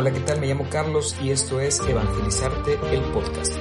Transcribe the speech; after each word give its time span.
Hola, 0.00 0.12
¿qué 0.12 0.20
tal? 0.20 0.38
Me 0.38 0.46
llamo 0.46 0.64
Carlos 0.70 1.16
y 1.20 1.32
esto 1.32 1.58
es 1.58 1.80
Evangelizarte 1.80 2.74
el 2.92 3.02
podcast. 3.10 3.52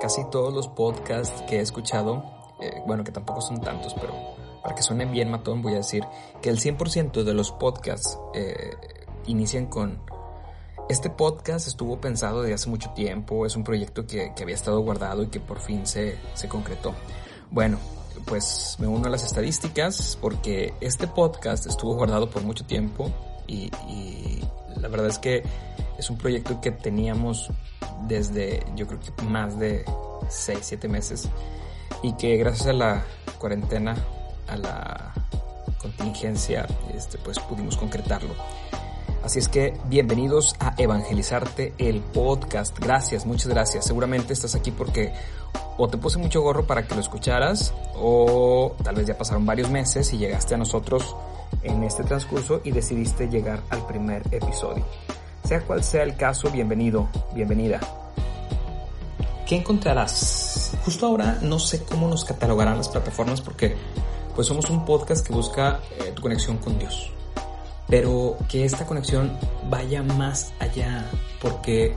Casi 0.00 0.30
todos 0.30 0.54
los 0.54 0.68
podcasts 0.68 1.42
que 1.48 1.56
he 1.56 1.60
escuchado, 1.60 2.22
eh, 2.60 2.80
bueno, 2.86 3.02
que 3.02 3.10
tampoco 3.10 3.40
son 3.40 3.60
tantos, 3.60 3.94
pero 3.94 4.14
para 4.62 4.76
que 4.76 4.82
suene 4.84 5.06
bien 5.06 5.28
matón 5.28 5.60
voy 5.60 5.72
a 5.72 5.78
decir 5.78 6.04
que 6.40 6.50
el 6.50 6.60
100% 6.60 7.24
de 7.24 7.34
los 7.34 7.50
podcasts 7.50 8.16
eh, 8.32 8.76
inician 9.30 9.66
con 9.66 10.00
este 10.88 11.08
podcast 11.08 11.68
estuvo 11.68 12.00
pensado 12.00 12.42
desde 12.42 12.54
hace 12.54 12.68
mucho 12.68 12.90
tiempo, 12.90 13.46
es 13.46 13.54
un 13.54 13.62
proyecto 13.62 14.06
que, 14.06 14.32
había 14.40 14.54
estado 14.54 14.80
guardado 14.80 15.22
y 15.22 15.28
que 15.28 15.38
por 15.38 15.60
fin 15.60 15.86
se, 15.86 16.18
se, 16.34 16.48
concretó. 16.48 16.94
Bueno, 17.50 17.78
pues 18.26 18.76
me 18.80 18.88
uno 18.88 19.06
a 19.06 19.10
las 19.10 19.24
estadísticas 19.24 20.18
porque 20.20 20.74
este 20.80 21.06
podcast 21.06 21.66
estuvo 21.66 21.94
guardado 21.94 22.28
por 22.28 22.42
mucho 22.42 22.64
tiempo 22.64 23.10
y, 23.46 23.70
y 23.88 24.42
la 24.80 24.88
verdad 24.88 25.06
es 25.06 25.18
que 25.18 25.44
es 25.96 26.10
un 26.10 26.18
proyecto 26.18 26.60
que 26.60 26.72
teníamos 26.72 27.50
desde 28.08 28.64
yo 28.74 28.86
creo 28.86 29.00
que 29.00 29.22
más 29.22 29.58
de 29.58 29.84
6, 30.28 30.58
7 30.60 30.88
meses 30.88 31.28
y 32.02 32.14
que 32.14 32.36
gracias 32.36 32.66
a 32.68 32.72
la 32.72 33.04
cuarentena, 33.38 33.96
a 34.48 34.56
la 34.56 35.12
contingencia, 35.78 36.66
este, 36.94 37.18
pues 37.18 37.38
pudimos 37.38 37.76
concretarlo. 37.76 38.34
Así 39.22 39.38
es 39.38 39.48
que 39.48 39.74
bienvenidos 39.84 40.56
a 40.60 40.74
Evangelizarte 40.78 41.74
el 41.76 42.00
podcast. 42.00 42.78
Gracias, 42.78 43.26
muchas 43.26 43.48
gracias. 43.48 43.84
Seguramente 43.84 44.32
estás 44.32 44.54
aquí 44.54 44.70
porque 44.70 45.12
o 45.76 45.88
te 45.88 45.98
puse 45.98 46.16
mucho 46.16 46.40
gorro 46.40 46.66
para 46.66 46.86
que 46.86 46.94
lo 46.94 47.02
escucharas 47.02 47.74
o 47.96 48.74
tal 48.82 48.94
vez 48.94 49.06
ya 49.06 49.18
pasaron 49.18 49.44
varios 49.44 49.70
meses 49.70 50.10
y 50.14 50.18
llegaste 50.18 50.54
a 50.54 50.58
nosotros 50.58 51.14
en 51.62 51.84
este 51.84 52.02
transcurso 52.02 52.62
y 52.64 52.70
decidiste 52.70 53.28
llegar 53.28 53.60
al 53.68 53.86
primer 53.86 54.22
episodio. 54.30 54.86
Sea 55.44 55.60
cual 55.60 55.84
sea 55.84 56.02
el 56.02 56.16
caso, 56.16 56.50
bienvenido, 56.50 57.08
bienvenida. 57.34 57.78
¿Qué 59.46 59.56
encontrarás? 59.56 60.72
Justo 60.82 61.06
ahora 61.06 61.38
no 61.42 61.58
sé 61.58 61.84
cómo 61.84 62.08
nos 62.08 62.24
catalogarán 62.24 62.78
las 62.78 62.88
plataformas 62.88 63.42
porque 63.42 63.76
pues 64.34 64.46
somos 64.46 64.70
un 64.70 64.86
podcast 64.86 65.26
que 65.26 65.34
busca 65.34 65.80
eh, 65.98 66.12
tu 66.14 66.22
conexión 66.22 66.56
con 66.56 66.78
Dios 66.78 67.12
pero 67.90 68.36
que 68.48 68.64
esta 68.64 68.86
conexión 68.86 69.36
vaya 69.68 70.02
más 70.02 70.52
allá, 70.60 71.04
porque, 71.42 71.94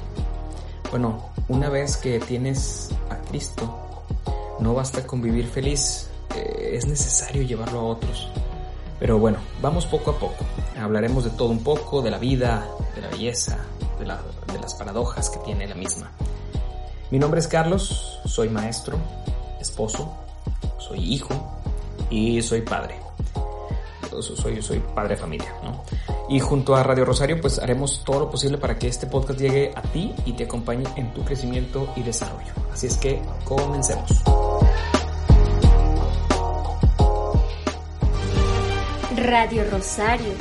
bueno, 0.89 1.29
una 1.47 1.69
vez 1.69 1.97
que 1.97 2.19
tienes 2.19 2.89
a 3.11 3.17
Cristo, 3.29 4.03
no 4.59 4.73
basta 4.73 5.05
con 5.05 5.21
vivir 5.21 5.47
feliz, 5.47 6.09
eh, 6.35 6.71
es 6.73 6.87
necesario 6.87 7.43
llevarlo 7.43 7.79
a 7.79 7.83
otros. 7.83 8.27
Pero 8.99 9.19
bueno, 9.19 9.37
vamos 9.61 9.85
poco 9.85 10.11
a 10.11 10.19
poco. 10.19 10.45
Hablaremos 10.79 11.25
de 11.25 11.29
todo 11.31 11.49
un 11.49 11.63
poco, 11.63 12.01
de 12.01 12.09
la 12.09 12.17
vida, 12.17 12.67
de 12.95 13.01
la 13.01 13.09
belleza, 13.09 13.59
de, 13.99 14.05
de 14.05 14.59
las 14.59 14.73
paradojas 14.73 15.29
que 15.29 15.39
tiene 15.39 15.67
la 15.67 15.75
misma. 15.75 16.11
Mi 17.11 17.19
nombre 17.19 17.39
es 17.39 17.47
Carlos, 17.47 18.19
soy 18.25 18.49
maestro, 18.49 18.97
esposo, 19.61 20.11
soy 20.79 21.13
hijo 21.13 21.59
y 22.09 22.41
soy 22.41 22.61
padre 22.61 23.02
soy, 24.21 24.61
soy 24.61 24.79
padre 24.79 25.15
de 25.15 25.21
familia, 25.21 25.53
¿no? 25.63 25.83
Y 26.29 26.39
junto 26.39 26.75
a 26.75 26.83
Radio 26.83 27.05
Rosario, 27.05 27.39
pues 27.41 27.59
haremos 27.59 28.03
todo 28.03 28.21
lo 28.21 28.29
posible 28.29 28.57
para 28.57 28.77
que 28.77 28.87
este 28.87 29.07
podcast 29.07 29.39
llegue 29.39 29.71
a 29.75 29.81
ti 29.81 30.13
y 30.25 30.33
te 30.33 30.43
acompañe 30.45 30.85
en 30.95 31.13
tu 31.13 31.23
crecimiento 31.23 31.91
y 31.95 32.03
desarrollo. 32.03 32.53
Así 32.71 32.87
es 32.87 32.97
que 32.97 33.21
comencemos. 33.45 34.23
Radio 39.15 39.63
Rosario, 39.71 40.33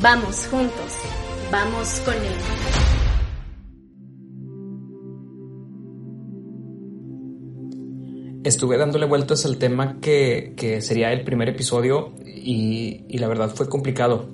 vamos 0.00 0.46
juntos, 0.50 0.92
vamos 1.50 2.00
con 2.04 2.14
él. 2.14 2.87
Estuve 8.48 8.76
dándole 8.76 9.06
vueltas 9.06 9.44
al 9.44 9.58
tema 9.58 10.00
que, 10.00 10.54
que 10.56 10.80
sería 10.80 11.12
el 11.12 11.22
primer 11.22 11.48
episodio 11.48 12.12
y, 12.24 13.04
y, 13.08 13.18
la 13.18 13.28
verdad 13.28 13.50
fue 13.54 13.68
complicado. 13.68 14.26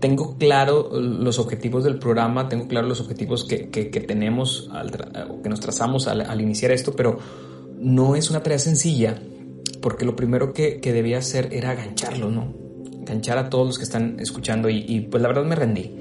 Tengo 0.00 0.36
claro 0.38 0.90
los 0.92 1.38
objetivos 1.38 1.84
del 1.84 1.98
programa, 1.98 2.48
tengo 2.48 2.68
claro 2.68 2.86
los 2.86 3.00
objetivos 3.00 3.44
que, 3.44 3.68
que, 3.68 3.84
tenemos, 4.00 4.70
al, 4.72 4.90
que 5.42 5.48
nos 5.48 5.60
trazamos 5.60 6.06
al, 6.06 6.40
iniciar 6.40 6.70
esto, 6.70 6.92
pero 6.94 7.18
no 7.78 8.16
es 8.16 8.30
una 8.30 8.42
tarea 8.42 8.58
sencilla 8.58 9.20
porque 9.82 10.04
lo 10.04 10.16
primero 10.16 10.52
que, 10.52 10.80
que 10.80 10.92
debía 10.92 11.18
hacer 11.18 11.48
era 11.52 11.70
agancharlo, 11.70 12.30
¿no? 12.30 12.54
Enganchar 13.00 13.38
a 13.38 13.50
todos 13.50 13.66
los 13.66 13.78
que 13.78 13.84
están 13.84 14.18
escuchando 14.20 14.68
y, 14.68 14.84
y 14.86 15.00
pues 15.00 15.22
la 15.22 15.28
verdad 15.28 15.44
me 15.44 15.56
rendí. 15.56 15.94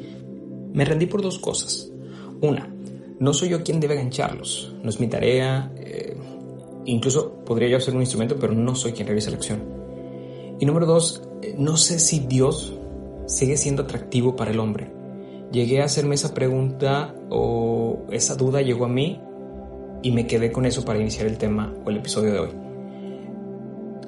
Me 0.73 0.85
rendí 0.85 1.07
por 1.07 1.21
dos 1.21 1.39
cosas. 1.39 1.89
Una, 2.41 2.69
no 3.19 3.33
soy 3.33 3.49
yo 3.49 3.63
quien 3.63 3.79
debe 3.79 3.95
agancharlos, 3.95 4.75
no 4.83 4.89
es 4.89 4.99
mi 4.99 5.07
tarea, 5.07 5.71
eh, 5.75 6.06
Incluso 6.87 7.33
podría 7.43 7.67
yo 7.67 7.77
hacer 7.77 7.93
un 7.93 7.99
instrumento, 7.99 8.37
pero 8.39 8.53
no 8.53 8.73
soy 8.73 8.93
quien 8.93 9.07
realiza 9.07 9.29
la 9.29 9.35
acción. 9.35 9.61
Y 10.57 10.65
número 10.65 10.85
dos, 10.85 11.21
eh, 11.41 11.53
no 11.57 11.75
sé 11.75 11.99
si 11.99 12.19
Dios 12.19 12.73
sigue 13.25 13.57
siendo 13.57 13.83
atractivo 13.83 14.37
para 14.37 14.51
el 14.51 14.59
hombre. 14.59 14.89
Llegué 15.51 15.81
a 15.81 15.85
hacerme 15.85 16.15
esa 16.15 16.33
pregunta 16.33 17.13
o 17.29 18.05
esa 18.09 18.35
duda 18.35 18.61
llegó 18.61 18.85
a 18.85 18.87
mí 18.87 19.19
y 20.01 20.11
me 20.11 20.27
quedé 20.27 20.49
con 20.49 20.65
eso 20.65 20.85
para 20.85 20.97
iniciar 20.97 21.27
el 21.27 21.37
tema 21.37 21.73
o 21.85 21.89
el 21.89 21.97
episodio 21.97 22.31
de 22.31 22.39
hoy. 22.39 22.49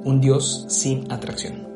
Un 0.06 0.22
Dios 0.22 0.66
sin 0.70 1.12
atracción. 1.12 1.68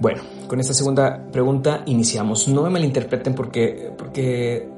Bueno, 0.00 0.22
con 0.48 0.58
esta 0.58 0.74
segunda 0.74 1.24
pregunta 1.30 1.84
iniciamos. 1.86 2.48
No 2.48 2.64
me 2.64 2.70
malinterpreten 2.70 3.36
porque, 3.36 3.92
porque 3.96 4.68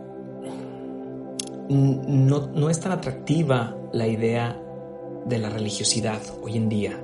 no, 1.71 2.49
no 2.49 2.69
es 2.69 2.81
tan 2.81 2.93
atractiva 2.93 3.77
la 3.93 4.07
idea 4.07 4.61
de 5.27 5.39
la 5.39 5.51
religiosidad 5.51 6.21
hoy 6.43 6.57
en 6.57 6.69
día. 6.69 7.01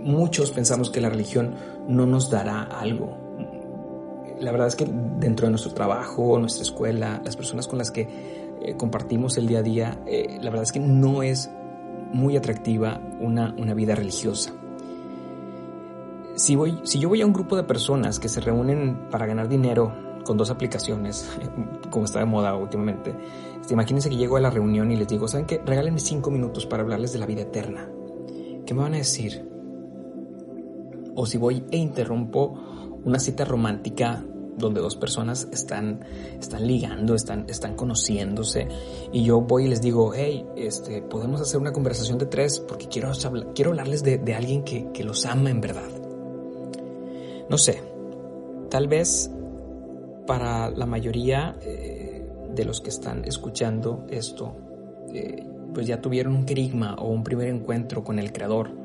Muchos 0.00 0.50
pensamos 0.50 0.90
que 0.90 1.00
la 1.00 1.10
religión 1.10 1.54
no 1.88 2.06
nos 2.06 2.30
dará 2.30 2.62
algo. 2.62 3.16
La 4.40 4.52
verdad 4.52 4.68
es 4.68 4.76
que 4.76 4.86
dentro 5.18 5.46
de 5.46 5.50
nuestro 5.50 5.74
trabajo, 5.74 6.38
nuestra 6.38 6.62
escuela, 6.62 7.20
las 7.24 7.36
personas 7.36 7.66
con 7.66 7.78
las 7.78 7.90
que 7.90 8.08
eh, 8.62 8.74
compartimos 8.76 9.36
el 9.36 9.46
día 9.46 9.58
a 9.58 9.62
día, 9.62 10.02
eh, 10.06 10.38
la 10.40 10.50
verdad 10.50 10.62
es 10.62 10.72
que 10.72 10.80
no 10.80 11.22
es 11.22 11.50
muy 12.12 12.36
atractiva 12.36 13.00
una, 13.20 13.54
una 13.58 13.74
vida 13.74 13.94
religiosa. 13.94 14.52
Si, 16.36 16.56
voy, 16.56 16.80
si 16.84 16.98
yo 16.98 17.10
voy 17.10 17.20
a 17.20 17.26
un 17.26 17.34
grupo 17.34 17.56
de 17.56 17.64
personas 17.64 18.18
que 18.18 18.30
se 18.30 18.40
reúnen 18.40 19.08
para 19.10 19.26
ganar 19.26 19.48
dinero 19.48 20.09
con 20.24 20.36
dos 20.36 20.50
aplicaciones, 20.50 21.30
como 21.90 22.04
está 22.04 22.20
de 22.20 22.26
moda 22.26 22.54
últimamente. 22.56 23.14
Este, 23.60 23.74
imagínense 23.74 24.10
que 24.10 24.16
llego 24.16 24.36
a 24.36 24.40
la 24.40 24.50
reunión 24.50 24.90
y 24.90 24.96
les 24.96 25.08
digo, 25.08 25.28
¿saben 25.28 25.46
qué? 25.46 25.60
Regálenme 25.64 26.00
cinco 26.00 26.30
minutos 26.30 26.66
para 26.66 26.82
hablarles 26.82 27.12
de 27.12 27.18
la 27.18 27.26
vida 27.26 27.42
eterna. 27.42 27.88
¿Qué 28.66 28.74
me 28.74 28.82
van 28.82 28.94
a 28.94 28.98
decir? 28.98 29.48
O 31.14 31.26
si 31.26 31.38
voy 31.38 31.64
e 31.70 31.76
interrumpo 31.76 32.54
una 33.04 33.18
cita 33.18 33.44
romántica 33.44 34.24
donde 34.56 34.80
dos 34.80 34.94
personas 34.94 35.48
están, 35.52 36.00
están 36.38 36.66
ligando, 36.66 37.14
están, 37.14 37.46
están 37.48 37.74
conociéndose, 37.74 38.68
y 39.12 39.24
yo 39.24 39.40
voy 39.40 39.64
y 39.64 39.68
les 39.68 39.80
digo, 39.80 40.12
hey, 40.14 40.46
este, 40.56 41.02
podemos 41.02 41.40
hacer 41.40 41.58
una 41.60 41.72
conversación 41.72 42.18
de 42.18 42.26
tres 42.26 42.60
porque 42.60 42.86
quiero, 42.86 43.10
quiero 43.54 43.70
hablarles 43.70 44.02
de, 44.02 44.18
de 44.18 44.34
alguien 44.34 44.62
que, 44.62 44.90
que 44.92 45.02
los 45.02 45.24
ama 45.26 45.50
en 45.50 45.60
verdad. 45.60 45.88
No 47.48 47.58
sé, 47.58 47.82
tal 48.68 48.86
vez 48.86 49.30
para 50.26 50.70
la 50.70 50.86
mayoría 50.86 51.56
eh, 51.62 52.28
de 52.54 52.64
los 52.64 52.80
que 52.80 52.90
están 52.90 53.24
escuchando 53.24 54.06
esto, 54.10 54.56
eh, 55.12 55.46
pues 55.74 55.86
ya 55.86 56.00
tuvieron 56.00 56.34
un 56.34 56.44
querigma 56.44 56.94
o 56.94 57.08
un 57.08 57.24
primer 57.24 57.48
encuentro 57.48 58.04
con 58.04 58.18
el 58.18 58.32
Creador. 58.32 58.78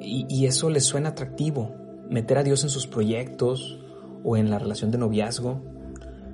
Y, 0.00 0.44
eso 0.44 0.68
les 0.68 0.84
suena 0.84 1.10
atractivo. 1.10 1.74
Meter 2.10 2.38
a 2.38 2.42
Dios 2.42 2.62
en 2.62 2.68
sus 2.68 2.86
proyectos 2.86 3.80
o 4.22 4.36
en 4.36 4.50
la 4.50 4.58
relación 4.58 4.90
de 4.90 4.98
noviazgo, 4.98 5.62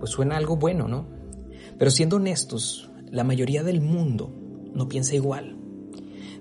pues 0.01 0.11
suena 0.11 0.37
algo 0.37 0.57
bueno, 0.57 0.89
¿no? 0.89 1.07
Pero 1.79 1.93
siendo 1.93 2.17
honestos, 2.17 2.91
la 3.13 3.23
mayoría 3.23 3.63
del 3.63 3.81
mundo 3.81 4.35
no 4.75 4.89
piensa 4.89 5.15
igual. 5.15 5.57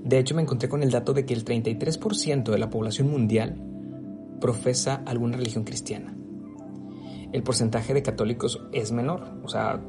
De 0.04 0.18
hecho, 0.18 0.34
me 0.34 0.42
encontré 0.42 0.70
con 0.70 0.82
el 0.82 0.90
dato 0.90 1.14
de 1.14 1.26
que 1.26 1.36
el 1.36 1.46
33% 1.46 2.52
de 2.52 2.58
la 2.58 2.72
población 2.72 3.12
mundial 3.12 3.62
profesa 4.40 5.04
alguna 5.06 5.38
religión 5.38 5.66
cristiana 5.66 6.19
el 7.32 7.44
porcentaje 7.44 7.94
de 7.94 8.04
católicos 8.04 8.62
es 8.72 8.92
menor, 8.92 9.24
o 9.44 9.50
sea, 9.50 9.82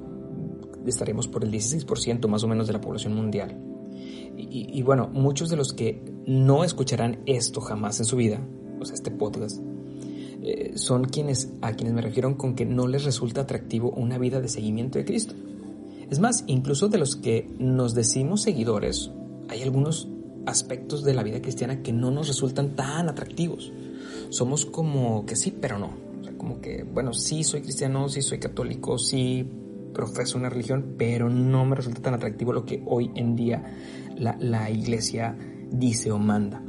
estaremos 0.86 1.28
por 1.28 1.44
el 1.44 1.52
16% 1.52 2.26
más 2.28 2.44
o 2.44 2.48
menos 2.48 2.66
de 2.66 2.72
la 2.72 2.80
población 2.80 3.14
mundial. 3.14 3.56
Y, 4.36 4.82
bueno, 4.82 5.08
muchos 5.12 5.50
de 5.50 5.56
los 5.56 5.74
que 5.74 6.02
no 6.26 6.64
escucharán 6.64 7.20
esto 7.26 7.60
jamás 7.60 7.98
en 8.00 8.06
su 8.06 8.16
vida, 8.16 8.40
o 8.80 8.84
sea, 8.86 8.94
este 8.94 9.10
podcast, 9.10 9.60
eh, 10.42 10.72
son 10.76 11.04
quienes 11.04 11.52
a 11.60 11.74
quienes 11.74 11.92
me 11.92 12.00
refiero 12.00 12.34
con 12.38 12.54
que 12.54 12.64
no 12.64 12.86
les 12.86 13.04
resulta 13.04 13.42
atractivo 13.42 13.90
una 13.90 14.16
vida 14.16 14.40
de 14.40 14.48
seguimiento 14.48 14.98
de 14.98 15.04
Cristo. 15.04 15.34
Es 16.08 16.20
más, 16.20 16.44
incluso 16.46 16.88
de 16.88 16.96
los 16.96 17.16
que 17.16 17.50
nos 17.58 17.94
decimos 17.94 18.40
seguidores, 18.40 19.10
hay 19.48 19.62
algunos 19.62 20.08
aspectos 20.46 21.04
de 21.04 21.12
la 21.12 21.22
vida 21.22 21.42
cristiana 21.42 21.82
que 21.82 21.92
no 21.92 22.10
nos 22.10 22.28
resultan 22.28 22.74
tan 22.76 23.08
atractivos. 23.10 23.72
Somos 24.30 24.64
como 24.64 25.26
que 25.26 25.36
sí, 25.36 25.50
pero 25.50 25.78
no. 25.78 26.09
Como 26.40 26.62
que, 26.62 26.84
bueno, 26.84 27.12
sí 27.12 27.44
soy 27.44 27.60
cristiano, 27.60 28.08
sí 28.08 28.22
soy 28.22 28.38
católico, 28.38 28.96
sí 28.96 29.46
profeso 29.92 30.38
una 30.38 30.48
religión, 30.48 30.94
pero 30.96 31.28
no 31.28 31.66
me 31.66 31.76
resulta 31.76 32.00
tan 32.00 32.14
atractivo 32.14 32.54
lo 32.54 32.64
que 32.64 32.82
hoy 32.86 33.10
en 33.14 33.36
día 33.36 33.76
la, 34.16 34.38
la 34.40 34.70
iglesia 34.70 35.36
dice 35.70 36.10
o 36.10 36.18
manda. 36.18 36.62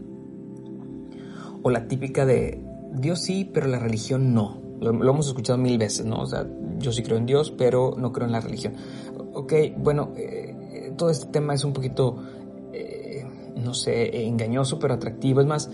O 1.63 1.69
la 1.69 1.87
típica 1.87 2.25
de 2.25 2.61
Dios 2.91 3.21
sí, 3.21 3.49
pero 3.53 3.67
la 3.67 3.79
religión 3.79 4.33
no. 4.33 4.61
Lo, 4.81 4.89
hemos 4.91 5.27
escuchado 5.27 5.57
mil 5.57 5.77
veces, 5.77 6.05
¿no? 6.05 6.19
O 6.19 6.25
sea, 6.25 6.45
yo 6.77 6.91
sí 6.91 7.01
creo 7.01 7.17
en 7.17 7.25
Dios, 7.25 7.49
pero 7.57 7.95
no 7.97 8.11
creo 8.11 8.25
en 8.27 8.33
la 8.33 8.41
religión. 8.41 8.73
Ok, 9.33 9.53
bueno, 9.77 10.11
eh, 10.17 10.93
todo 10.97 11.11
este 11.11 11.27
tema 11.27 11.53
es 11.53 11.63
un 11.63 11.71
poquito, 11.71 12.17
eh, 12.73 13.25
no 13.55 13.73
sé, 13.73 14.25
engañoso, 14.25 14.79
pero 14.79 14.95
atractivo. 14.95 15.39
Es 15.39 15.47
más, 15.47 15.71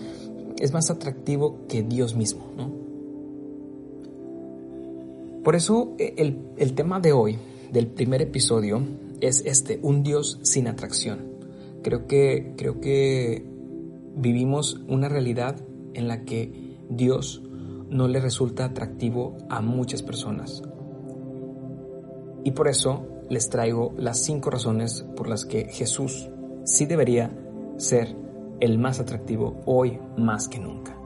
es 0.60 0.72
más 0.72 0.88
atractivo 0.88 1.66
que 1.66 1.82
Dios 1.82 2.14
mismo, 2.14 2.52
¿no? 2.56 2.87
Por 5.48 5.56
eso 5.56 5.94
eh, 5.98 6.12
el, 6.18 6.42
el 6.58 6.74
tema 6.74 7.00
de 7.00 7.14
hoy, 7.14 7.38
del 7.72 7.86
primer 7.86 8.20
episodio, 8.20 8.82
es 9.22 9.42
este, 9.46 9.80
un 9.80 10.02
Dios 10.02 10.38
sin 10.42 10.68
atracción. 10.68 11.20
Creo 11.82 12.06
que, 12.06 12.52
creo 12.58 12.82
que 12.82 13.46
vivimos 14.14 14.78
una 14.88 15.08
realidad 15.08 15.56
en 15.94 16.06
la 16.06 16.26
que 16.26 16.76
Dios 16.90 17.42
no 17.88 18.08
le 18.08 18.20
resulta 18.20 18.66
atractivo 18.66 19.38
a 19.48 19.62
muchas 19.62 20.02
personas. 20.02 20.62
Y 22.44 22.50
por 22.50 22.68
eso 22.68 23.06
les 23.30 23.48
traigo 23.48 23.94
las 23.96 24.22
cinco 24.22 24.50
razones 24.50 25.06
por 25.16 25.30
las 25.30 25.46
que 25.46 25.64
Jesús 25.70 26.28
sí 26.64 26.84
debería 26.84 27.34
ser 27.78 28.14
el 28.60 28.76
más 28.76 29.00
atractivo 29.00 29.62
hoy 29.64 29.98
más 30.18 30.46
que 30.46 30.58
nunca. 30.58 30.97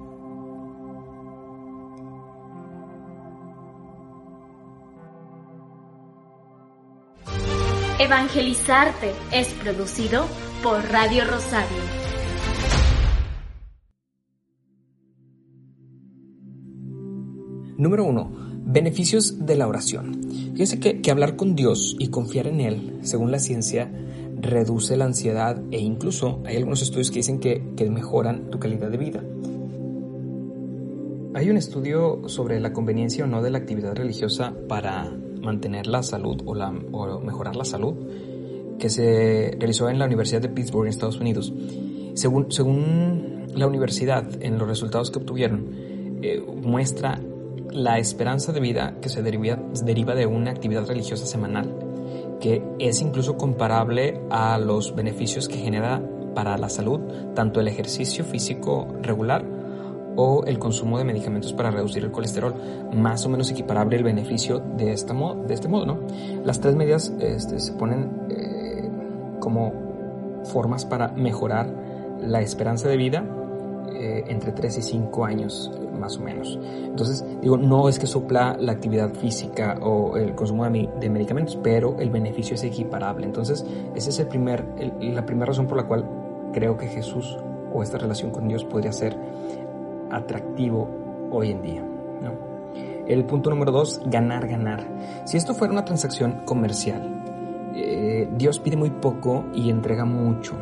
Evangelizarte 8.04 9.12
es 9.30 9.46
producido 9.62 10.26
por 10.60 10.82
Radio 10.90 11.24
Rosario. 11.24 11.78
Número 17.78 18.04
uno, 18.04 18.32
beneficios 18.64 19.46
de 19.46 19.54
la 19.54 19.68
oración. 19.68 20.20
Fíjense 20.50 20.80
que, 20.80 21.10
hablar 21.12 21.36
con 21.36 21.54
Dios 21.54 21.94
y 21.96 22.08
confiar 22.08 22.48
en 22.48 22.60
Él, 22.60 22.98
según 23.02 23.30
la 23.30 23.38
ciencia, 23.38 23.88
reduce 24.40 24.96
la 24.96 25.04
ansiedad 25.04 25.62
e 25.70 25.78
incluso 25.78 26.42
hay 26.44 26.56
algunos 26.56 26.82
estudios 26.82 27.12
que 27.12 27.20
dicen 27.20 27.38
que, 27.38 27.60
mejoran 27.88 28.50
tu 28.50 28.58
calidad 28.58 28.90
de 28.90 28.98
vida. 28.98 29.22
Hay 31.34 31.48
un 31.48 31.56
estudio 31.56 32.28
sobre 32.28 32.58
la 32.58 32.72
conveniencia 32.72 33.22
o 33.22 33.28
no 33.28 33.42
de 33.42 33.50
la 33.50 33.58
actividad 33.58 33.94
religiosa 33.94 34.54
para 34.66 35.08
mantener 35.42 35.86
la 35.86 36.02
salud 36.02 36.40
o, 36.46 36.54
la, 36.54 36.70
o 36.92 37.20
mejorar 37.20 37.56
la 37.56 37.64
salud 37.64 37.94
que 38.78 38.88
se 38.88 39.56
realizó 39.58 39.88
en 39.88 39.98
la 39.98 40.06
Universidad 40.06 40.40
de 40.40 40.48
Pittsburgh 40.48 40.86
en 40.86 40.90
Estados 40.90 41.20
Unidos. 41.20 41.52
Según, 42.14 42.50
según 42.50 43.46
la 43.54 43.66
universidad, 43.66 44.26
en 44.42 44.58
los 44.58 44.68
resultados 44.68 45.10
que 45.10 45.18
obtuvieron, 45.18 45.68
eh, 46.22 46.40
muestra 46.40 47.20
la 47.70 47.98
esperanza 47.98 48.52
de 48.52 48.60
vida 48.60 48.96
que 49.00 49.08
se 49.08 49.22
deriva, 49.22 49.58
deriva 49.84 50.14
de 50.14 50.26
una 50.26 50.50
actividad 50.50 50.86
religiosa 50.86 51.26
semanal, 51.26 51.74
que 52.40 52.62
es 52.78 53.00
incluso 53.00 53.36
comparable 53.36 54.20
a 54.30 54.58
los 54.58 54.94
beneficios 54.94 55.48
que 55.48 55.58
genera 55.58 56.02
para 56.34 56.56
la 56.58 56.68
salud 56.68 57.00
tanto 57.34 57.60
el 57.60 57.68
ejercicio 57.68 58.24
físico 58.24 58.88
regular 59.02 59.44
o 60.16 60.44
el 60.44 60.58
consumo 60.58 60.98
de 60.98 61.04
medicamentos 61.04 61.52
para 61.52 61.70
reducir 61.70 62.04
el 62.04 62.10
colesterol, 62.10 62.54
más 62.92 63.24
o 63.24 63.28
menos 63.28 63.50
equiparable 63.50 63.96
el 63.96 64.04
beneficio 64.04 64.58
de, 64.76 64.92
esta 64.92 65.14
de 65.14 65.54
este 65.54 65.68
modo. 65.68 65.86
¿no? 65.86 65.98
Las 66.44 66.60
tres 66.60 66.74
medidas 66.74 67.12
este, 67.20 67.58
se 67.58 67.72
ponen 67.72 68.10
eh, 68.30 68.90
como 69.40 69.72
formas 70.44 70.84
para 70.84 71.08
mejorar 71.08 71.72
la 72.20 72.40
esperanza 72.40 72.88
de 72.88 72.96
vida 72.96 73.24
eh, 73.94 74.24
entre 74.28 74.52
3 74.52 74.78
y 74.78 74.82
5 74.82 75.24
años 75.24 75.70
más 75.98 76.16
o 76.16 76.20
menos. 76.20 76.58
Entonces, 76.84 77.24
digo, 77.40 77.56
no 77.56 77.88
es 77.88 77.98
que 77.98 78.06
sopla 78.06 78.56
la 78.58 78.72
actividad 78.72 79.12
física 79.14 79.78
o 79.80 80.16
el 80.16 80.34
consumo 80.34 80.64
de, 80.64 81.10
medicamentos, 81.10 81.58
pero 81.62 81.96
el 82.00 82.10
beneficio 82.10 82.54
es 82.54 82.64
equiparable. 82.64 83.26
Entonces, 83.26 83.64
esa 83.94 84.10
es 84.10 84.18
el 84.18 84.26
primer, 84.26 84.64
la 85.00 85.24
primera 85.24 85.46
razón 85.46 85.66
por 85.66 85.76
la 85.76 85.84
cual 85.84 86.04
creo 86.52 86.76
que 86.76 86.86
Jesús 86.88 87.38
o 87.72 87.82
esta 87.82 87.98
relación 87.98 88.30
con 88.30 88.48
Dios 88.48 88.64
podría 88.64 88.92
ser 88.92 89.16
atractivo 90.12 90.88
hoy 91.30 91.50
en 91.50 91.62
día. 91.62 91.88
El 93.06 93.24
punto 93.24 93.50
número 93.50 93.72
dos, 93.72 94.00
ganar, 94.06 94.46
ganar. 94.46 94.86
Si 95.24 95.36
esto 95.36 95.54
fuera 95.54 95.72
una 95.72 95.84
transacción 95.84 96.42
comercial, 96.44 97.72
eh, 97.74 98.28
Dios 98.36 98.60
pide 98.60 98.76
muy 98.76 98.90
poco 98.90 99.44
y 99.52 99.70
entrega 99.70 100.04
mucho 100.04 100.54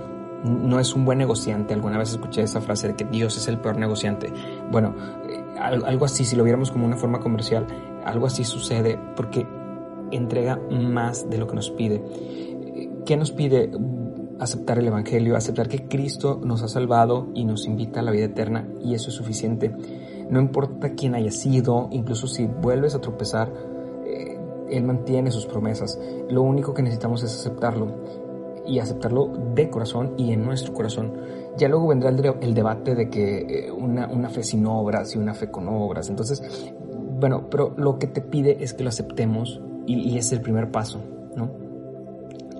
no 0.44 0.80
es 0.80 0.94
un 0.94 1.04
buen 1.04 1.18
negociante. 1.18 1.74
Alguna 1.74 1.98
vez 1.98 2.10
escuché 2.10 2.42
esa 2.42 2.60
frase 2.60 2.88
de 2.88 2.96
que 2.96 3.04
Dios 3.04 3.36
es 3.36 3.48
el 3.48 3.58
peor 3.58 3.76
negociante. 3.76 4.32
Bueno, 4.70 4.94
eh, 5.28 5.58
algo 5.58 6.04
así, 6.04 6.24
si 6.24 6.36
lo 6.36 6.44
viéramos 6.44 6.70
como 6.70 6.86
una 6.86 6.96
forma 6.96 7.20
comercial, 7.20 7.66
algo 8.04 8.26
así 8.26 8.44
sucede 8.44 8.98
porque 9.16 9.46
entrega 10.10 10.58
más 10.70 11.28
de 11.28 11.38
lo 11.38 11.46
que 11.46 11.54
nos 11.54 11.70
pide. 11.70 12.02
¿Qué 13.04 13.16
nos 13.16 13.30
pide? 13.32 13.70
Aceptar 14.40 14.78
el 14.78 14.88
Evangelio, 14.88 15.36
aceptar 15.36 15.68
que 15.68 15.86
Cristo 15.86 16.40
nos 16.42 16.62
ha 16.62 16.68
salvado 16.68 17.28
y 17.34 17.44
nos 17.44 17.66
invita 17.66 18.00
a 18.00 18.02
la 18.02 18.10
vida 18.10 18.24
eterna 18.24 18.66
y 18.82 18.94
eso 18.94 19.10
es 19.10 19.14
suficiente. 19.14 19.70
No 20.30 20.40
importa 20.40 20.94
quién 20.94 21.14
haya 21.14 21.30
sido, 21.30 21.88
incluso 21.92 22.26
si 22.26 22.46
vuelves 22.46 22.94
a 22.94 23.00
tropezar, 23.00 23.52
eh, 24.06 24.38
Él 24.70 24.84
mantiene 24.84 25.30
sus 25.30 25.46
promesas. 25.46 26.00
Lo 26.30 26.42
único 26.42 26.72
que 26.72 26.82
necesitamos 26.82 27.22
es 27.22 27.34
aceptarlo 27.34 27.88
y 28.66 28.78
aceptarlo 28.78 29.30
de 29.54 29.68
corazón 29.68 30.14
y 30.16 30.32
en 30.32 30.44
nuestro 30.44 30.72
corazón. 30.72 31.12
Ya 31.56 31.68
luego 31.68 31.88
vendrá 31.88 32.10
el, 32.40 32.54
debate 32.54 32.94
de 32.94 33.10
que 33.10 33.66
eh, 33.66 33.72
una, 33.72 34.28
fe 34.28 34.42
sin 34.42 34.66
obras 34.66 35.14
y 35.14 35.18
una 35.18 35.34
fe 35.34 35.50
con 35.50 35.68
obras. 35.68 36.08
Entonces, 36.08 36.72
bueno, 37.18 37.48
pero 37.50 37.74
lo 37.76 37.98
que 37.98 38.06
te 38.06 38.20
pide 38.20 38.62
es 38.62 38.72
que 38.72 38.84
lo 38.84 38.88
aceptemos 38.88 39.60
y, 39.86 40.16
es 40.16 40.32
el 40.32 40.40
primer 40.40 40.70
paso, 40.70 41.00
¿no? 41.34 41.69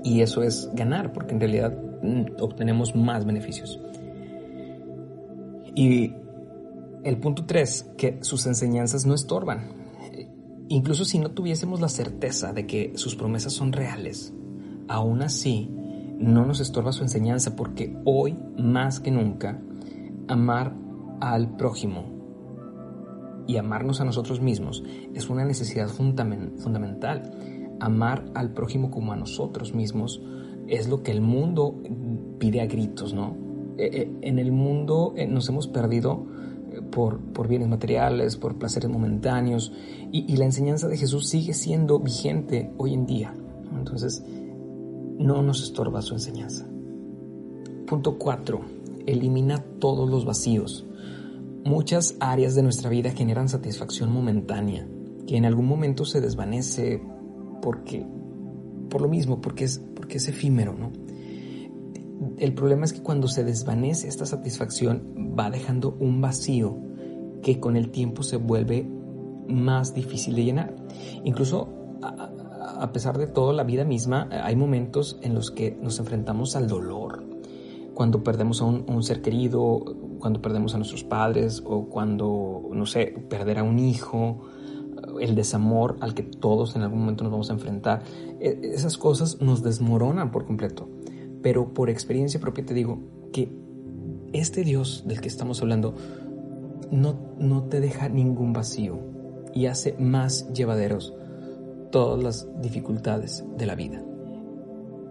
Y 0.02 0.22
eso 0.22 0.42
es 0.42 0.70
ganar, 0.74 1.12
porque 1.12 1.34
en 1.34 1.40
realidad 1.40 1.76
mm, 2.02 2.40
obtenemos 2.40 2.94
más 2.94 3.24
beneficios. 3.24 3.80
Y 5.74 6.14
el 7.04 7.18
punto 7.18 7.44
tres, 7.46 7.90
que 7.96 8.18
sus 8.22 8.46
enseñanzas 8.46 9.06
no 9.06 9.14
estorban. 9.14 9.80
Incluso 10.68 11.04
si 11.04 11.18
no 11.18 11.30
tuviésemos 11.30 11.80
la 11.80 11.88
certeza 11.88 12.52
de 12.52 12.66
que 12.66 12.92
sus 12.94 13.16
promesas 13.16 13.52
son 13.52 13.72
reales, 13.72 14.32
aún 14.88 15.22
así 15.22 15.70
no 16.18 16.44
nos 16.44 16.60
estorba 16.60 16.92
su 16.92 17.02
enseñanza 17.02 17.56
porque 17.56 17.96
hoy 18.04 18.36
más 18.56 19.00
que 19.00 19.10
nunca 19.10 19.60
amar 20.28 20.74
al 21.20 21.56
prójimo 21.56 22.20
y 23.46 23.56
amarnos 23.56 24.00
a 24.00 24.04
nosotros 24.04 24.40
mismos 24.40 24.84
es 25.14 25.28
una 25.28 25.44
necesidad 25.44 25.88
fundamental. 25.88 27.32
Amar 27.80 28.30
al 28.34 28.52
prójimo 28.52 28.90
como 28.90 29.12
a 29.12 29.16
nosotros 29.16 29.74
mismos 29.74 30.22
es 30.68 30.88
lo 30.88 31.02
que 31.02 31.10
el 31.10 31.20
mundo 31.20 31.74
pide 32.38 32.60
a 32.60 32.66
gritos, 32.66 33.12
¿no? 33.12 33.36
Eh, 33.76 33.90
eh, 33.92 34.12
en 34.22 34.38
el 34.38 34.52
mundo 34.52 35.14
eh, 35.16 35.26
nos 35.26 35.48
hemos 35.48 35.66
perdido 35.66 36.26
por, 36.90 37.20
por, 37.20 37.48
bienes 37.48 37.68
materiales, 37.68 38.36
por 38.36 38.56
placeres 38.56 38.90
momentáneos, 38.90 39.72
y, 40.12 40.32
y, 40.32 40.36
la 40.36 40.44
enseñanza 40.44 40.86
de 40.86 40.96
Jesús 40.96 41.28
sigue 41.28 41.54
siendo 41.54 41.98
vigente 41.98 42.72
hoy 42.78 42.94
en 42.94 43.06
día. 43.06 43.34
Entonces, 43.76 44.22
no 45.18 45.42
nos 45.42 45.62
estorba 45.62 46.02
su 46.02 46.14
enseñanza. 46.14 46.66
Punto 47.86 48.18
4. 48.18 48.60
Elimina 49.06 49.64
todos 49.80 50.08
los 50.08 50.24
vacíos. 50.24 50.86
Muchas 51.64 52.16
áreas 52.20 52.54
de 52.54 52.62
nuestra 52.62 52.88
vida 52.88 53.10
generan 53.10 53.48
satisfacción 53.48 54.12
momentánea, 54.12 54.86
que 55.26 55.36
en 55.36 55.44
algún 55.44 55.66
momento 55.66 56.04
se 56.04 56.20
desvanece 56.20 57.02
porque, 57.60 58.06
por 58.88 59.00
lo 59.00 59.08
mismo, 59.08 59.40
porque 59.40 59.64
es, 59.64 59.82
porque 59.94 60.18
es 60.18 60.28
efímero, 60.28 60.74
¿no? 60.74 60.92
El 62.36 62.54
problema 62.54 62.84
es 62.84 62.92
que 62.92 63.02
cuando 63.02 63.28
se 63.28 63.44
desvanece 63.44 64.08
esta 64.08 64.26
satisfacción 64.26 65.34
va 65.38 65.50
dejando 65.50 65.96
un 66.00 66.20
vacío 66.20 66.76
que 67.42 67.60
con 67.60 67.76
el 67.76 67.90
tiempo 67.90 68.22
se 68.22 68.36
vuelve 68.36 68.86
más 69.48 69.94
difícil 69.94 70.34
de 70.34 70.44
llenar. 70.44 70.76
Incluso 71.24 71.68
a 72.80 72.92
pesar 72.92 73.18
de 73.18 73.26
todo, 73.26 73.52
la 73.52 73.64
vida 73.64 73.84
misma, 73.84 74.28
hay 74.30 74.56
momentos 74.56 75.18
en 75.22 75.34
los 75.34 75.50
que 75.50 75.76
nos 75.80 75.98
enfrentamos 75.98 76.56
al 76.56 76.66
dolor. 76.66 77.24
Cuando 77.94 78.24
perdemos 78.24 78.62
a 78.62 78.64
un, 78.64 79.02
ser 79.02 79.20
querido, 79.20 79.84
cuando 80.18 80.40
perdemos 80.40 80.74
a 80.74 80.78
nuestros 80.78 81.04
padres 81.04 81.62
o 81.66 81.86
cuando, 81.90 82.62
no 82.72 82.86
sé, 82.86 83.14
perder 83.28 83.58
a 83.58 83.62
un 83.62 83.78
hijo, 83.78 84.40
el 85.20 85.34
desamor 85.34 85.96
al 86.00 86.14
que 86.14 86.22
todos 86.22 86.76
en 86.76 86.82
algún 86.82 87.00
momento 87.00 87.24
nos 87.24 87.32
vamos 87.32 87.50
a 87.50 87.54
enfrentar. 87.54 88.02
E, 88.40 88.60
esas 88.74 88.96
cosas 88.98 89.40
nos 89.40 89.62
desmoronan 89.62 90.30
por 90.30 90.46
completo. 90.46 90.88
Pero 91.42 91.72
por 91.72 91.90
experiencia 91.90 92.40
propia 92.40 92.64
te 92.64 92.74
digo 92.74 92.98
que 93.32 93.52
este 94.32 94.62
Dios 94.62 95.04
del 95.06 95.20
que 95.20 95.28
estamos 95.28 95.60
hablando 95.60 95.94
no, 96.90 97.14
no 97.38 97.64
te 97.64 97.80
deja 97.80 98.08
ningún 98.08 98.52
vacío 98.52 98.98
y 99.54 99.66
hace 99.66 99.94
más 99.98 100.52
llevaderos 100.52 101.14
todas 101.90 102.22
las 102.22 102.62
dificultades 102.62 103.44
de 103.56 103.66
la 103.66 103.74
vida. 103.74 104.02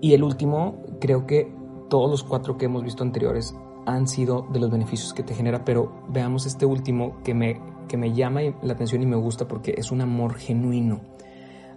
Y 0.01 0.13
el 0.13 0.24
último, 0.24 0.84
creo 1.00 1.27
que 1.27 1.51
todos 1.89 2.10
los 2.10 2.24
cuatro 2.24 2.58
que 2.58 2.65
hemos 2.65 2.84
visto 2.84 3.03
anteriores 3.03 3.53
han 3.89 4.08
sido 4.08 4.46
de 4.51 4.60
los 4.60 4.69
beneficios 4.69 5.13
que 5.13 5.24
te 5.24 5.34
genera, 5.34 5.65
pero 5.65 6.03
veamos 6.10 6.46
este 6.46 6.65
último 6.65 7.24
que 7.24 7.34
me, 7.34 7.60
que 7.88 7.98
me 7.98 8.13
llama 8.13 8.41
la 8.62 8.74
atención 8.74 9.01
y 9.01 9.08
me 9.08 9.15
gusta 9.15 9.48
porque 9.48 9.74
es 9.77 9.91
un 9.91 10.01
amor 10.01 10.36
genuino. 10.36 11.01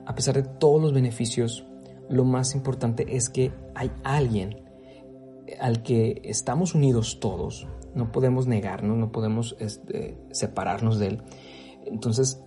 A 0.05 0.15
pesar 0.15 0.35
de 0.35 0.43
todos 0.43 0.81
los 0.83 0.93
beneficios, 0.93 1.67
lo 2.11 2.25
más 2.25 2.55
importante 2.55 3.17
es 3.17 3.31
que 3.31 3.53
hay 3.75 3.91
alguien 4.05 4.63
al 5.59 5.83
que 5.83 6.21
estamos 6.25 6.75
unidos 6.75 7.19
todos, 7.19 7.67
no 7.95 8.13
podemos 8.13 8.47
negarnos, 8.47 8.99
no 8.99 9.11
podemos 9.11 9.57
este, 9.59 10.19
separarnos 10.33 10.99
de 10.99 11.07
él. 11.07 11.23
Entonces, 11.87 12.43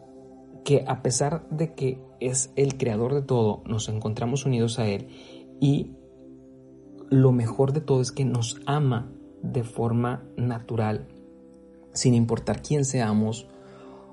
que 0.64 0.86
a 0.88 1.02
pesar 1.02 1.48
de 1.50 1.74
que 1.74 2.00
es 2.20 2.52
el 2.56 2.78
creador 2.78 3.16
de 3.16 3.24
todo, 3.24 3.64
nos 3.66 3.90
encontramos 3.90 4.46
unidos 4.46 4.78
a 4.78 4.88
él 4.88 5.08
y 5.60 5.92
lo 7.10 7.32
mejor 7.32 7.74
de 7.74 7.82
todo 7.82 8.02
es 8.02 8.12
que 8.12 8.26
nos 8.26 8.60
ama 8.66 9.12
de 9.52 9.64
forma 9.64 10.24
natural, 10.36 11.08
sin 11.94 12.14
importar 12.14 12.62
quién 12.62 12.86
seamos 12.86 13.48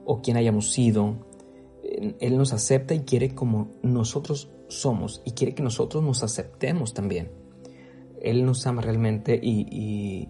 o 0.05 0.21
quién 0.23 0.37
hayamos 0.37 0.71
sido. 0.73 1.27
Él 2.21 2.37
nos 2.37 2.53
acepta 2.53 2.95
y 2.95 3.01
quiere 3.01 3.35
como 3.35 3.71
nosotros 3.83 4.51
somos 4.69 5.23
y 5.25 5.33
quiere 5.33 5.55
que 5.55 5.63
nosotros 5.63 6.03
nos 6.03 6.23
aceptemos 6.23 6.95
también. 6.95 7.31
Él 8.21 8.45
nos 8.45 8.67
ama 8.67 8.83
realmente 8.83 9.39
y, 9.43 10.29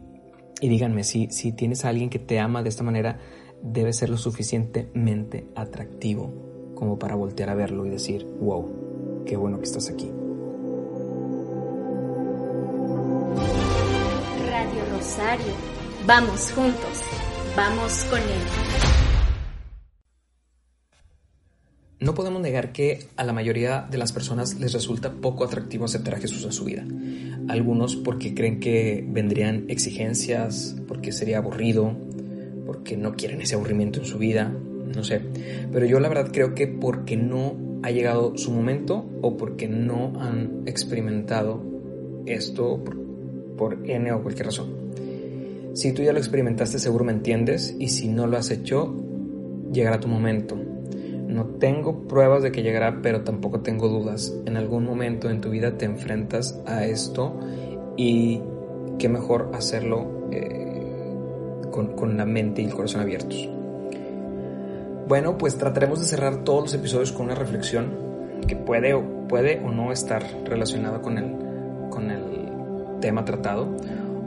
díganme, 0.60 1.04
si, 1.04 1.28
si 1.30 1.52
tienes 1.52 1.84
a 1.84 1.90
alguien 1.90 2.10
que 2.10 2.18
te 2.18 2.38
ama 2.38 2.62
de 2.62 2.70
esta 2.70 2.82
manera, 2.82 3.18
debe 3.62 3.92
ser 3.92 4.08
lo 4.08 4.16
suficientemente 4.16 5.48
atractivo 5.54 6.32
como 6.74 6.98
para 6.98 7.14
voltear 7.14 7.50
a 7.50 7.54
verlo 7.54 7.86
y 7.86 7.90
decir, 7.90 8.26
wow, 8.40 9.22
qué 9.24 9.36
bueno 9.36 9.58
que 9.58 9.64
estás 9.64 9.88
aquí. 9.90 10.10
Vamos 16.06 16.52
juntos, 16.52 17.02
vamos 17.56 18.04
con 18.08 18.20
él. 18.20 18.42
No 21.98 22.14
podemos 22.14 22.40
negar 22.40 22.70
que 22.70 23.06
a 23.16 23.24
la 23.24 23.32
mayoría 23.32 23.84
de 23.90 23.98
las 23.98 24.12
personas 24.12 24.60
les 24.60 24.72
resulta 24.72 25.12
poco 25.12 25.44
atractivo 25.44 25.86
aceptar 25.86 26.14
a 26.14 26.18
Jesús 26.18 26.44
en 26.44 26.52
su 26.52 26.64
vida. 26.64 26.84
Algunos 27.48 27.96
porque 27.96 28.32
creen 28.32 28.60
que 28.60 29.04
vendrían 29.04 29.64
exigencias, 29.68 30.76
porque 30.86 31.10
sería 31.10 31.38
aburrido, 31.38 31.96
porque 32.64 32.96
no 32.96 33.14
quieren 33.14 33.40
ese 33.40 33.56
aburrimiento 33.56 33.98
en 33.98 34.06
su 34.06 34.18
vida, 34.18 34.52
no 34.94 35.02
sé. 35.02 35.20
Pero 35.72 35.84
yo 35.84 35.98
la 35.98 36.10
verdad 36.10 36.30
creo 36.32 36.54
que 36.54 36.68
porque 36.68 37.16
no 37.16 37.56
ha 37.82 37.90
llegado 37.90 38.38
su 38.38 38.52
momento 38.52 39.04
o 39.20 39.36
porque 39.36 39.66
no 39.66 40.12
han 40.20 40.62
experimentado 40.66 41.60
esto 42.26 42.84
por, 42.84 42.96
por 43.56 43.90
N 43.90 44.12
o 44.12 44.22
cualquier 44.22 44.46
razón. 44.46 44.81
Si 45.74 45.92
tú 45.92 46.02
ya 46.02 46.12
lo 46.12 46.18
experimentaste 46.18 46.78
seguro 46.78 47.04
me 47.04 47.12
entiendes 47.12 47.74
y 47.78 47.88
si 47.88 48.08
no 48.08 48.26
lo 48.26 48.36
has 48.36 48.50
hecho, 48.50 48.94
llegará 49.72 50.00
tu 50.00 50.08
momento 50.08 50.56
no 51.32 51.46
tengo 51.46 52.06
pruebas 52.06 52.42
de 52.42 52.52
que 52.52 52.62
llegará, 52.62 53.00
pero 53.02 53.22
tampoco 53.22 53.60
tengo 53.60 53.88
dudas. 53.88 54.34
En 54.46 54.56
algún 54.56 54.84
momento 54.84 55.30
en 55.30 55.40
tu 55.40 55.50
vida 55.50 55.78
te 55.78 55.86
enfrentas 55.86 56.60
a 56.66 56.84
esto 56.84 57.38
y 57.96 58.40
qué 58.98 59.08
mejor 59.08 59.50
hacerlo 59.54 60.28
eh, 60.30 60.82
con, 61.70 62.16
la 62.16 62.26
mente 62.26 62.62
y 62.62 62.66
el 62.66 62.74
corazón 62.74 63.00
abiertos. 63.00 63.48
Bueno, 65.08 65.38
pues 65.38 65.56
trataremos 65.56 66.00
de 66.00 66.06
cerrar 66.06 66.44
todos 66.44 66.62
los 66.64 66.74
episodios 66.74 67.12
con 67.12 67.26
una 67.26 67.34
reflexión 67.34 67.90
que 68.46 68.56
puede 68.56 68.94
o, 68.94 69.26
puede 69.28 69.60
o 69.64 69.70
no 69.70 69.92
estar 69.92 70.22
relacionada 70.44 71.00
con 71.00 71.18
el, 71.18 71.36
con 71.90 72.10
el 72.10 73.00
tema 73.00 73.24
tratado. 73.24 73.68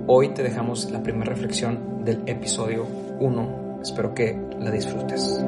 Hoy 0.08 0.36
te 0.36 0.44
dejamos 0.44 0.92
la 0.92 1.02
primera 1.02 1.34
reflexión 1.34 2.06
del 2.06 2.30
episodio 2.30 2.86
1. 3.20 3.80
Espero 3.82 4.14
que 4.14 4.40
la 4.60 4.70
disfrutes. 4.70 5.44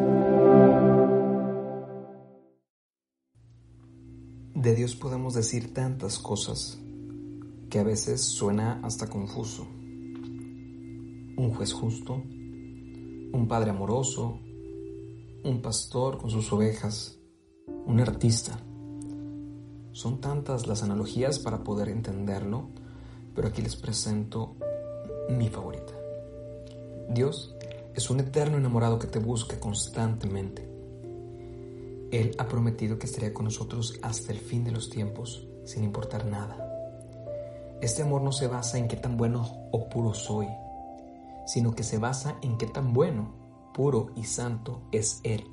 De 4.55 4.73
Dios 4.73 4.95
podemos 4.95 5.35
decir 5.35 5.75
tantas 5.75 6.17
cosas 6.17 6.81
que 7.69 7.77
a 7.77 7.83
veces 7.83 8.21
suena 8.23 8.81
hasta 8.83 9.05
confuso. 9.05 9.67
Un 11.37 11.53
juez 11.55 11.71
justo, 11.71 12.15
un 12.15 13.45
padre 13.47 13.69
amoroso, 13.69 14.39
un 15.43 15.61
pastor 15.61 16.17
con 16.17 16.31
sus 16.31 16.51
ovejas, 16.51 17.19
un 17.85 17.99
artista. 17.99 18.59
Son 19.91 20.19
tantas 20.19 20.65
las 20.65 20.81
analogías 20.81 21.37
para 21.37 21.63
poder 21.63 21.89
entenderlo, 21.89 22.71
pero 23.37 23.47
aquí 23.47 23.61
les 23.61 23.77
presento 23.77 24.57
mi 25.29 25.47
favorita. 25.47 25.93
Dios 27.07 27.55
es 27.95 28.09
un 28.09 28.19
eterno 28.19 28.57
enamorado 28.57 28.99
que 28.99 29.07
te 29.07 29.19
busca 29.19 29.57
constantemente 29.61 30.67
él 32.11 32.35
ha 32.37 32.47
prometido 32.47 32.97
que 32.97 33.05
estaría 33.05 33.33
con 33.33 33.45
nosotros 33.45 33.99
hasta 34.01 34.31
el 34.31 34.39
fin 34.39 34.63
de 34.63 34.71
los 34.71 34.89
tiempos, 34.89 35.45
sin 35.65 35.83
importar 35.83 36.25
nada. 36.25 36.63
Este 37.81 38.01
amor 38.01 38.21
no 38.21 38.31
se 38.31 38.47
basa 38.47 38.77
en 38.77 38.87
qué 38.87 38.95
tan 38.95 39.17
bueno 39.17 39.67
o 39.71 39.89
puro 39.89 40.13
soy, 40.13 40.47
sino 41.45 41.75
que 41.75 41.83
se 41.83 41.97
basa 41.97 42.37
en 42.41 42.57
qué 42.57 42.65
tan 42.65 42.93
bueno, 42.93 43.35
puro 43.73 44.11
y 44.15 44.23
santo 44.23 44.83
es 44.91 45.19
Él. 45.23 45.43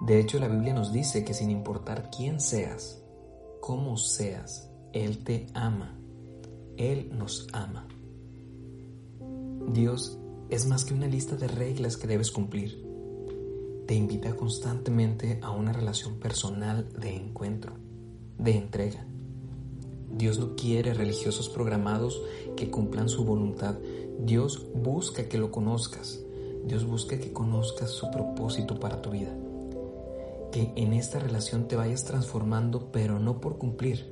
De 0.00 0.20
hecho, 0.20 0.38
la 0.38 0.48
Biblia 0.48 0.72
nos 0.72 0.92
dice 0.92 1.24
que 1.24 1.34
sin 1.34 1.50
importar 1.50 2.10
quién 2.16 2.38
seas, 2.40 3.02
cómo 3.60 3.96
seas, 3.96 4.70
Él 4.92 5.24
te 5.24 5.48
ama. 5.52 5.98
Él 6.90 7.10
nos 7.16 7.46
ama. 7.52 7.86
Dios 9.72 10.18
es 10.50 10.66
más 10.66 10.84
que 10.84 10.94
una 10.94 11.06
lista 11.06 11.36
de 11.36 11.48
reglas 11.48 11.96
que 11.96 12.06
debes 12.06 12.30
cumplir 12.30 12.92
te 13.86 13.94
invita 13.94 14.34
constantemente 14.34 15.38
a 15.42 15.50
una 15.50 15.72
relación 15.72 16.14
personal 16.14 16.88
de 16.98 17.14
encuentro, 17.14 17.74
de 18.38 18.56
entrega. 18.56 19.04
Dios 20.10 20.38
no 20.38 20.54
quiere 20.56 20.94
religiosos 20.94 21.48
programados 21.48 22.22
que 22.56 22.70
cumplan 22.70 23.08
su 23.08 23.24
voluntad. 23.24 23.74
Dios 24.20 24.66
busca 24.74 25.28
que 25.28 25.36
lo 25.36 25.50
conozcas. 25.50 26.20
Dios 26.64 26.86
busca 26.86 27.18
que 27.18 27.32
conozcas 27.32 27.90
su 27.90 28.10
propósito 28.10 28.80
para 28.80 29.02
tu 29.02 29.10
vida. 29.10 29.34
Que 30.52 30.72
en 30.76 30.92
esta 30.92 31.18
relación 31.18 31.66
te 31.66 31.76
vayas 31.76 32.04
transformando, 32.04 32.92
pero 32.92 33.18
no 33.18 33.40
por 33.40 33.58
cumplir, 33.58 34.06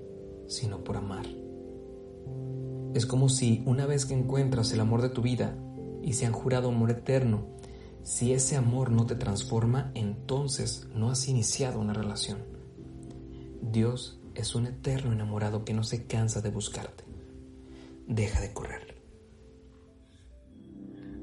sino 0.46 0.84
por 0.84 0.96
amar. 0.96 1.39
Es 2.94 3.06
como 3.06 3.28
si 3.28 3.62
una 3.66 3.86
vez 3.86 4.06
que 4.06 4.14
encuentras 4.14 4.72
el 4.72 4.80
amor 4.80 5.02
de 5.02 5.10
tu 5.10 5.22
vida 5.22 5.56
y 6.02 6.14
se 6.14 6.26
han 6.26 6.32
jurado 6.32 6.68
amor 6.68 6.90
eterno, 6.90 7.46
si 8.02 8.32
ese 8.32 8.56
amor 8.56 8.90
no 8.90 9.06
te 9.06 9.14
transforma, 9.14 9.92
entonces 9.94 10.88
no 10.94 11.10
has 11.10 11.28
iniciado 11.28 11.80
una 11.80 11.92
relación. 11.92 12.38
Dios 13.62 14.20
es 14.34 14.54
un 14.54 14.66
eterno 14.66 15.12
enamorado 15.12 15.64
que 15.64 15.74
no 15.74 15.84
se 15.84 16.06
cansa 16.06 16.40
de 16.40 16.50
buscarte. 16.50 17.04
Deja 18.06 18.40
de 18.40 18.52
correr. 18.52 19.00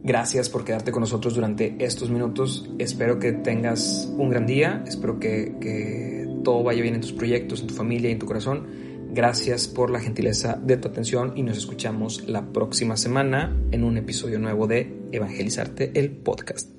Gracias 0.03 0.49
por 0.49 0.63
quedarte 0.63 0.91
con 0.91 1.01
nosotros 1.01 1.35
durante 1.35 1.83
estos 1.83 2.09
minutos. 2.09 2.69
Espero 2.77 3.19
que 3.19 3.33
tengas 3.33 4.09
un 4.17 4.29
gran 4.29 4.45
día. 4.45 4.83
Espero 4.87 5.19
que, 5.19 6.25
todo 6.43 6.63
vaya 6.63 6.81
bien 6.81 6.95
en 6.95 7.01
tus 7.01 7.11
proyectos, 7.11 7.59
en 7.59 7.67
tu 7.67 7.73
familia 7.73 8.09
y 8.09 8.13
en 8.13 8.19
tu 8.19 8.25
corazón. 8.25 8.67
Gracias 9.09 9.67
por 9.67 9.89
la 9.89 9.99
gentileza 9.99 10.59
de 10.61 10.77
tu 10.77 10.87
atención 10.87 11.33
y 11.35 11.43
nos 11.43 11.57
escuchamos 11.57 12.27
la 12.27 12.51
próxima 12.51 12.97
semana 12.97 13.55
en 13.71 13.83
un 13.83 13.97
episodio 13.97 14.39
nuevo 14.39 14.67
de 14.67 14.95
Evangelizarte 15.11 15.91
el 15.95 16.11
podcast. 16.11 16.69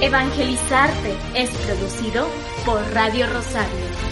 Evangelizarte 0.00 1.14
es 1.34 1.50
producido 1.50 2.28
por 2.64 2.80
Radio 2.92 3.26
Rosario. 3.26 4.07